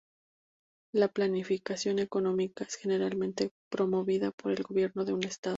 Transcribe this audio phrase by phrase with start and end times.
[0.95, 5.49] La planificación económica es generalmente promovida por el gobierno de un Estado.